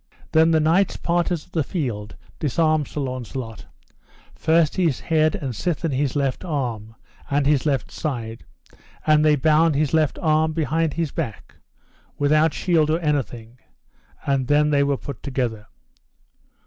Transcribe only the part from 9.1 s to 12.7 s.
they bound his left arm behind his back, without